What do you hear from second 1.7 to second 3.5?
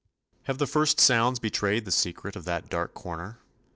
the secret of that dark corner?